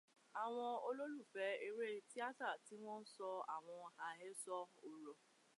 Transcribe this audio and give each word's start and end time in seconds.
Àwọn 0.43 0.69
olólùfẹ́ 0.87 1.57
eré 1.67 1.87
tíátà 2.09 2.49
ti 2.65 2.75
ń 2.85 2.89
sọ 3.15 3.29
àwọn 3.55 3.81
àhesọ 4.07 4.57
ọ̀rọ̀. 4.89 5.15